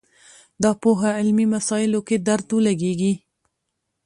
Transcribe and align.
دا 0.63 0.71
پوهه 0.81 1.09
علمي 1.19 1.45
مسایلو 1.55 1.99
کې 2.07 2.15
درد 2.27 2.47
ولګېږي 2.55 3.13